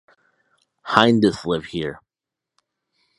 Hindus 0.95 1.45
live 1.45 1.65
here. 1.65 1.99